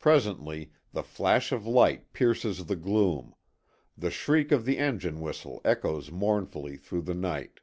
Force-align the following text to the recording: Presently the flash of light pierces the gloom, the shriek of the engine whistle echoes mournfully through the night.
Presently 0.00 0.72
the 0.92 1.04
flash 1.04 1.52
of 1.52 1.64
light 1.64 2.12
pierces 2.12 2.66
the 2.66 2.74
gloom, 2.74 3.36
the 3.96 4.10
shriek 4.10 4.50
of 4.50 4.64
the 4.64 4.78
engine 4.78 5.20
whistle 5.20 5.60
echoes 5.64 6.10
mournfully 6.10 6.76
through 6.76 7.02
the 7.02 7.14
night. 7.14 7.60